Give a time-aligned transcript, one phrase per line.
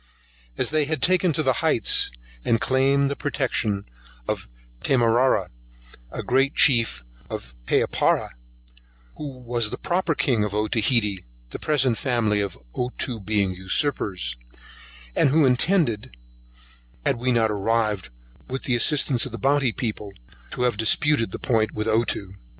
[0.57, 2.09] As they had taken to the heights,
[2.43, 3.85] and claimed the protection
[4.27, 4.47] of
[4.81, 5.49] Tamarrah,
[6.11, 8.31] a great chief in Papara,
[9.17, 14.37] who was the proper king of Otaheitee, the present family of Ottoo being usurpers,
[15.15, 16.17] and who intended,
[17.05, 18.09] had we not arrived
[18.47, 20.13] with the assistance of the Bounty's people,
[20.49, 22.33] to have disputed the point with Ottoo.